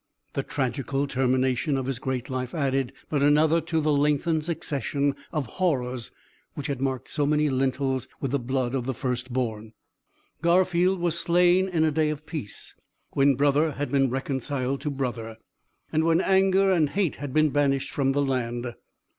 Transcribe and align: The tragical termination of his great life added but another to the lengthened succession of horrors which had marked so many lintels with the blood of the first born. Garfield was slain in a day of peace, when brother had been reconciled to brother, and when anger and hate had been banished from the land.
The 0.33 0.41
tragical 0.41 1.05
termination 1.05 1.77
of 1.77 1.85
his 1.85 1.99
great 1.99 2.27
life 2.27 2.55
added 2.55 2.91
but 3.07 3.21
another 3.21 3.61
to 3.61 3.79
the 3.79 3.91
lengthened 3.93 4.43
succession 4.45 5.15
of 5.31 5.45
horrors 5.61 6.09
which 6.55 6.65
had 6.65 6.81
marked 6.81 7.07
so 7.07 7.27
many 7.27 7.51
lintels 7.51 8.07
with 8.19 8.31
the 8.31 8.39
blood 8.39 8.73
of 8.73 8.87
the 8.87 8.95
first 8.95 9.31
born. 9.31 9.73
Garfield 10.41 10.99
was 10.99 11.19
slain 11.19 11.69
in 11.69 11.83
a 11.83 11.91
day 11.91 12.09
of 12.09 12.25
peace, 12.25 12.73
when 13.11 13.35
brother 13.35 13.73
had 13.73 13.91
been 13.91 14.09
reconciled 14.09 14.81
to 14.81 14.89
brother, 14.89 15.37
and 15.93 16.03
when 16.03 16.19
anger 16.19 16.71
and 16.71 16.89
hate 16.89 17.17
had 17.17 17.31
been 17.31 17.49
banished 17.51 17.91
from 17.91 18.13
the 18.13 18.23
land. 18.23 18.73